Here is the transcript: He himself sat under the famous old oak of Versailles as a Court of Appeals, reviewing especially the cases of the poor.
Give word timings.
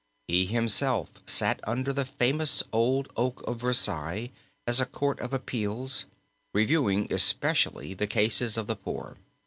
He 0.27 0.47
himself 0.47 1.11
sat 1.27 1.59
under 1.63 1.93
the 1.93 2.05
famous 2.05 2.63
old 2.73 3.09
oak 3.15 3.43
of 3.45 3.59
Versailles 3.61 4.31
as 4.65 4.81
a 4.81 4.87
Court 4.87 5.19
of 5.19 5.31
Appeals, 5.31 6.05
reviewing 6.55 7.05
especially 7.13 7.93
the 7.93 8.07
cases 8.07 8.57
of 8.57 8.65
the 8.65 8.75
poor. 8.75 9.15